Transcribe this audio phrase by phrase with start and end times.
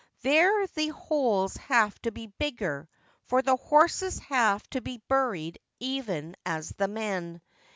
[0.23, 2.89] There the holes have to be bigger,
[3.27, 7.39] for the horses have to be buried even as the men.